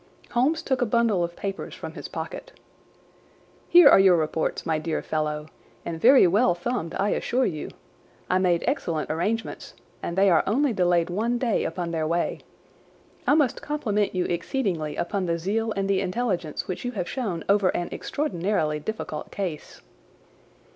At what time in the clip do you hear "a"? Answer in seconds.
0.81-0.87